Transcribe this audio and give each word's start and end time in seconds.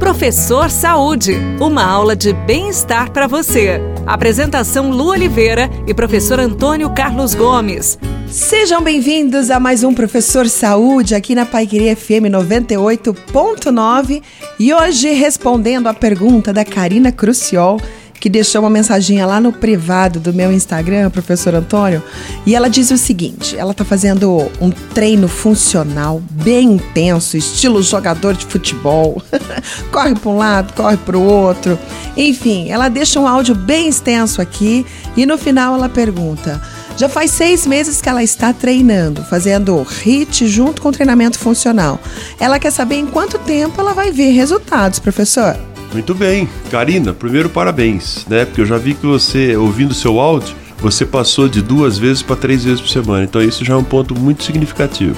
Professor 0.00 0.68
Saúde, 0.70 1.36
uma 1.60 1.84
aula 1.84 2.16
de 2.16 2.32
bem-estar 2.32 3.12
para 3.12 3.26
você. 3.26 3.78
Apresentação 4.06 4.90
Lu 4.90 5.10
Oliveira 5.10 5.68
e 5.86 5.92
professor 5.92 6.40
Antônio 6.40 6.88
Carlos 6.94 7.34
Gomes. 7.34 7.98
Sejam 8.26 8.82
bem-vindos 8.82 9.50
a 9.50 9.60
mais 9.60 9.84
um 9.84 9.92
Professor 9.92 10.48
Saúde 10.48 11.14
aqui 11.14 11.34
na 11.34 11.44
Paiqueria 11.44 11.94
FM 11.94 12.30
98.9 12.32 14.22
e 14.58 14.72
hoje 14.72 15.12
respondendo 15.12 15.86
a 15.86 15.92
pergunta 15.92 16.50
da 16.50 16.64
Karina 16.64 17.12
Cruciol 17.12 17.78
que 18.20 18.28
deixou 18.28 18.60
uma 18.60 18.70
mensaginha 18.70 19.24
lá 19.24 19.40
no 19.40 19.50
privado 19.50 20.20
do 20.20 20.32
meu 20.32 20.52
Instagram, 20.52 21.10
professor 21.10 21.54
Antônio, 21.54 22.02
e 22.44 22.54
ela 22.54 22.68
diz 22.68 22.90
o 22.90 22.98
seguinte: 22.98 23.56
ela 23.56 23.72
está 23.72 23.84
fazendo 23.84 24.50
um 24.60 24.70
treino 24.70 25.26
funcional 25.26 26.22
bem 26.30 26.72
intenso, 26.72 27.36
estilo 27.36 27.82
jogador 27.82 28.34
de 28.34 28.44
futebol. 28.44 29.22
corre 29.90 30.14
para 30.14 30.30
um 30.30 30.36
lado, 30.36 30.74
corre 30.74 30.98
para 30.98 31.16
o 31.16 31.22
outro. 31.22 31.78
Enfim, 32.16 32.70
ela 32.70 32.88
deixa 32.88 33.18
um 33.18 33.26
áudio 33.26 33.54
bem 33.54 33.88
extenso 33.88 34.42
aqui 34.42 34.84
e 35.16 35.24
no 35.24 35.38
final 35.38 35.74
ela 35.74 35.88
pergunta. 35.88 36.60
Já 36.96 37.08
faz 37.08 37.30
seis 37.30 37.66
meses 37.66 38.02
que 38.02 38.08
ela 38.10 38.22
está 38.22 38.52
treinando, 38.52 39.24
fazendo 39.24 39.80
HIT 39.82 40.46
junto 40.46 40.82
com 40.82 40.92
treinamento 40.92 41.38
funcional. 41.38 41.98
Ela 42.38 42.58
quer 42.58 42.70
saber 42.70 42.96
em 42.96 43.06
quanto 43.06 43.38
tempo 43.38 43.80
ela 43.80 43.94
vai 43.94 44.12
ver 44.12 44.32
resultados, 44.32 44.98
professor. 44.98 45.69
Muito 45.92 46.14
bem. 46.14 46.48
Karina, 46.70 47.12
primeiro 47.12 47.48
parabéns, 47.48 48.24
né? 48.28 48.44
Porque 48.44 48.60
eu 48.60 48.66
já 48.66 48.78
vi 48.78 48.94
que 48.94 49.06
você, 49.06 49.56
ouvindo 49.56 49.92
seu 49.92 50.20
áudio, 50.20 50.54
você 50.78 51.04
passou 51.04 51.48
de 51.48 51.60
duas 51.60 51.98
vezes 51.98 52.22
para 52.22 52.36
três 52.36 52.64
vezes 52.64 52.80
por 52.80 52.88
semana. 52.88 53.24
Então 53.24 53.42
isso 53.42 53.64
já 53.64 53.74
é 53.74 53.76
um 53.76 53.84
ponto 53.84 54.14
muito 54.14 54.44
significativo. 54.44 55.16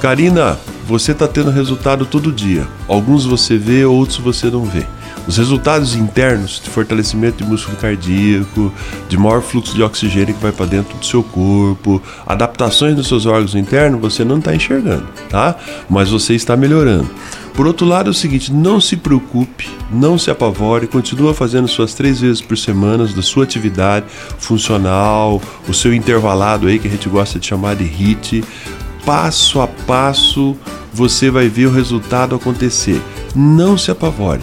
Karina, 0.00 0.58
você 0.86 1.12
está 1.12 1.26
tendo 1.26 1.50
resultado 1.50 2.06
todo 2.06 2.32
dia. 2.32 2.66
Alguns 2.88 3.24
você 3.24 3.56
vê, 3.56 3.84
outros 3.84 4.18
você 4.18 4.48
não 4.48 4.64
vê. 4.64 4.86
Os 5.26 5.36
resultados 5.36 5.96
internos 5.96 6.60
de 6.62 6.70
fortalecimento 6.70 7.42
de 7.42 7.50
músculo 7.50 7.76
cardíaco, 7.76 8.72
de 9.08 9.18
maior 9.18 9.42
fluxo 9.42 9.74
de 9.74 9.82
oxigênio 9.82 10.34
que 10.34 10.42
vai 10.42 10.52
para 10.52 10.66
dentro 10.66 10.96
do 10.96 11.04
seu 11.04 11.22
corpo, 11.22 12.00
adaptações 12.24 12.94
nos 12.94 13.08
seus 13.08 13.26
órgãos 13.26 13.56
internos, 13.56 14.00
você 14.00 14.24
não 14.24 14.38
está 14.38 14.54
enxergando, 14.54 15.06
tá? 15.28 15.56
Mas 15.90 16.10
você 16.10 16.34
está 16.34 16.56
melhorando. 16.56 17.10
Por 17.56 17.66
outro 17.66 17.86
lado, 17.86 18.08
é 18.08 18.10
o 18.10 18.14
seguinte: 18.14 18.52
não 18.52 18.80
se 18.80 18.96
preocupe, 18.96 19.68
não 19.90 20.18
se 20.18 20.30
apavore, 20.30 20.86
continua 20.86 21.32
fazendo 21.32 21.66
suas 21.66 21.94
três 21.94 22.20
vezes 22.20 22.42
por 22.42 22.56
semana 22.56 23.06
da 23.06 23.22
sua 23.22 23.44
atividade 23.44 24.04
funcional, 24.38 25.40
o 25.66 25.72
seu 25.72 25.94
intervalado 25.94 26.66
aí 26.66 26.78
que 26.78 26.86
a 26.86 26.90
gente 26.90 27.08
gosta 27.08 27.38
de 27.38 27.46
chamar 27.46 27.74
de 27.74 27.84
HIT. 27.84 28.44
Passo 29.06 29.60
a 29.60 29.66
passo 29.66 30.56
você 30.92 31.30
vai 31.30 31.48
ver 31.48 31.66
o 31.66 31.70
resultado 31.70 32.34
acontecer. 32.34 33.00
Não 33.34 33.78
se 33.78 33.90
apavore. 33.90 34.40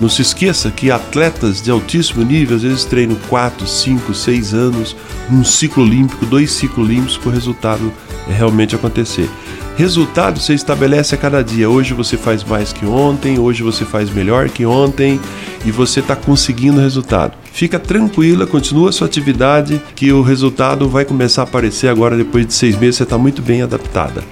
Não 0.00 0.08
se 0.08 0.20
esqueça 0.20 0.70
que 0.70 0.90
atletas 0.90 1.62
de 1.62 1.70
altíssimo 1.70 2.24
nível 2.24 2.56
às 2.56 2.62
vezes 2.62 2.84
treinam 2.84 3.16
4, 3.28 3.66
5, 3.66 4.12
6 4.12 4.52
anos, 4.52 4.96
um 5.30 5.44
ciclo 5.44 5.84
olímpico, 5.84 6.26
dois 6.26 6.50
ciclos 6.50 6.88
olímpicos 6.88 7.16
para 7.16 7.28
o 7.28 7.32
resultado 7.32 7.92
realmente 8.28 8.74
acontecer. 8.74 9.30
Resultado 9.76 10.38
você 10.38 10.52
estabelece 10.52 11.14
a 11.14 11.18
cada 11.18 11.42
dia. 11.42 11.68
Hoje 11.68 11.94
você 11.94 12.16
faz 12.16 12.44
mais 12.44 12.72
que 12.72 12.84
ontem, 12.84 13.38
hoje 13.38 13.62
você 13.62 13.84
faz 13.84 14.10
melhor 14.10 14.48
que 14.48 14.66
ontem 14.66 15.18
e 15.64 15.70
você 15.70 16.00
está 16.00 16.14
conseguindo 16.14 16.80
resultado. 16.80 17.34
Fica 17.52 17.78
tranquila, 17.78 18.46
continua 18.46 18.90
a 18.90 18.92
sua 18.92 19.06
atividade, 19.06 19.80
que 19.94 20.12
o 20.12 20.22
resultado 20.22 20.88
vai 20.88 21.04
começar 21.04 21.42
a 21.42 21.44
aparecer 21.44 21.88
agora 21.88 22.16
depois 22.16 22.46
de 22.46 22.52
seis 22.52 22.76
meses. 22.76 22.96
Você 22.96 23.02
está 23.04 23.16
muito 23.16 23.40
bem 23.40 23.62
adaptada. 23.62 24.22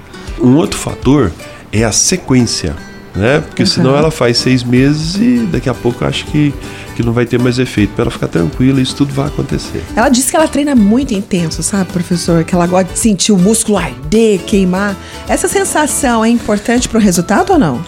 Um 0.41 0.57
outro 0.57 0.79
fator 0.79 1.33
é 1.73 1.85
a 1.85 1.93
sequência 1.93 2.77
né? 3.15 3.41
Porque 3.41 3.63
uhum. 3.63 3.67
senão 3.67 3.97
ela 3.97 4.11
faz 4.11 4.39
seis 4.39 4.63
meses 4.63 5.17
e 5.17 5.47
daqui 5.51 5.69
a 5.69 5.75
pouco 5.75 6.05
acho 6.05 6.25
que, 6.27 6.55
que 6.97 7.03
não 7.03 7.13
vai 7.13 7.27
ter 7.27 7.39
mais 7.39 7.59
efeito. 7.59 7.93
Para 7.95 8.05
ela 8.05 8.11
ficar 8.11 8.29
tranquila, 8.29 8.81
isso 8.81 8.95
tudo 8.97 9.13
vai 9.13 9.27
acontecer. 9.27 9.83
Ela 9.97 10.09
disse 10.09 10.31
que 10.31 10.37
ela 10.37 10.49
treina 10.49 10.75
muito 10.75 11.13
intenso, 11.15 11.63
sabe, 11.63 11.93
professor? 11.93 12.45
Que 12.45 12.55
ela 12.55 12.67
gosta 12.67 12.93
de 12.93 12.99
sentir 12.99 13.33
o 13.33 13.39
músculo 13.39 13.79
arder, 13.79 14.41
queimar. 14.41 14.97
Essa 15.29 15.49
sensação 15.49 16.25
é 16.25 16.29
importante 16.29 16.89
para 16.89 16.99
o 16.99 17.01
resultado 17.01 17.53
ou 17.53 17.59
não? 17.59 17.81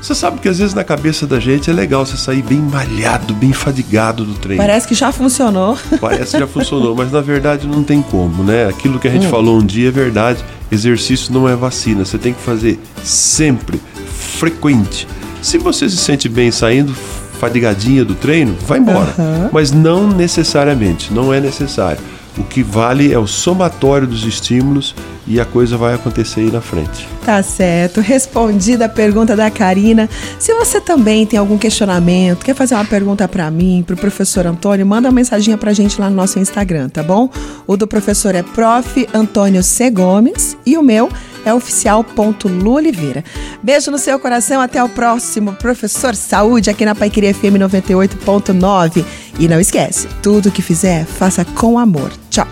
Você 0.00 0.14
sabe 0.14 0.38
que 0.38 0.48
às 0.48 0.58
vezes 0.58 0.74
na 0.74 0.84
cabeça 0.84 1.26
da 1.26 1.40
gente 1.40 1.68
é 1.68 1.72
legal 1.72 2.06
você 2.06 2.16
sair 2.16 2.42
bem 2.42 2.58
malhado, 2.58 3.34
bem 3.34 3.52
fadigado 3.52 4.24
do 4.24 4.34
treino. 4.34 4.62
Parece 4.62 4.86
que 4.86 4.94
já 4.94 5.10
funcionou. 5.10 5.76
Parece 6.00 6.32
que 6.32 6.38
já 6.38 6.46
funcionou, 6.46 6.94
mas 6.94 7.10
na 7.10 7.20
verdade 7.20 7.66
não 7.66 7.82
tem 7.82 8.00
como, 8.00 8.44
né? 8.44 8.68
Aquilo 8.68 8.98
que 8.98 9.08
a 9.08 9.10
gente 9.10 9.26
hum. 9.26 9.30
falou 9.30 9.58
um 9.58 9.66
dia 9.66 9.88
é 9.88 9.90
verdade. 9.90 10.44
Exercício 10.70 11.32
não 11.32 11.48
é 11.48 11.56
vacina. 11.56 12.04
Você 12.04 12.16
tem 12.16 12.32
que 12.32 12.40
fazer 12.40 12.78
sempre 13.02 13.80
frequente. 14.28 15.06
Se 15.42 15.58
você 15.58 15.88
se 15.88 15.96
sente 15.96 16.28
bem 16.28 16.50
saindo 16.50 16.94
fadigadinha 17.38 18.04
do 18.04 18.14
treino, 18.14 18.56
vai 18.66 18.78
embora. 18.78 19.14
Uhum. 19.16 19.48
Mas 19.52 19.70
não 19.70 20.08
necessariamente, 20.08 21.12
não 21.12 21.32
é 21.32 21.40
necessário. 21.40 22.00
O 22.38 22.44
que 22.44 22.62
vale 22.62 23.12
é 23.12 23.18
o 23.18 23.26
somatório 23.26 24.06
dos 24.06 24.24
estímulos 24.24 24.94
e 25.26 25.40
a 25.40 25.44
coisa 25.44 25.76
vai 25.76 25.94
acontecer 25.94 26.40
aí 26.40 26.50
na 26.50 26.60
frente. 26.60 27.08
Tá 27.24 27.42
certo. 27.42 28.00
Respondida 28.00 28.86
a 28.86 28.88
pergunta 28.88 29.36
da 29.36 29.50
Karina. 29.50 30.08
Se 30.38 30.54
você 30.54 30.80
também 30.80 31.26
tem 31.26 31.38
algum 31.38 31.58
questionamento, 31.58 32.44
quer 32.44 32.54
fazer 32.54 32.74
uma 32.74 32.84
pergunta 32.84 33.28
para 33.28 33.50
mim, 33.50 33.82
para 33.86 33.94
o 33.94 33.98
professor 33.98 34.46
Antônio, 34.46 34.86
manda 34.86 35.08
uma 35.08 35.14
mensaginha 35.14 35.58
para 35.58 35.72
gente 35.72 36.00
lá 36.00 36.08
no 36.08 36.16
nosso 36.16 36.38
Instagram, 36.38 36.88
tá 36.88 37.02
bom? 37.02 37.28
O 37.66 37.76
do 37.76 37.86
professor 37.86 38.34
é 38.34 38.42
prof. 38.42 39.06
Antônio 39.12 39.62
C. 39.62 39.90
Gomes 39.90 40.56
e 40.64 40.78
o 40.78 40.82
meu 40.82 41.10
é 41.44 41.52
oficial.luoliveira. 41.52 43.24
Beijo 43.62 43.90
no 43.90 43.98
seu 43.98 44.18
coração, 44.18 44.60
até 44.60 44.82
o 44.82 44.88
próximo 44.88 45.52
Professor 45.54 46.14
Saúde 46.14 46.70
aqui 46.70 46.84
na 46.84 46.94
Paiqueria 46.94 47.34
FM 47.34 47.56
98.9. 47.58 49.04
E 49.38 49.46
não 49.46 49.60
esquece, 49.60 50.08
tudo 50.22 50.50
que 50.50 50.62
fizer, 50.62 51.04
faça 51.04 51.44
com 51.44 51.78
amor. 51.78 52.10
Tchau. 52.28 52.46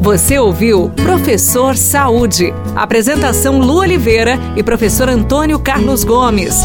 Você 0.00 0.36
ouviu 0.38 0.90
Professor 0.90 1.76
Saúde. 1.76 2.52
Apresentação 2.74 3.60
Lu 3.60 3.76
Oliveira 3.76 4.38
e 4.56 4.62
professor 4.62 5.08
Antônio 5.08 5.60
Carlos 5.60 6.02
Gomes. 6.02 6.56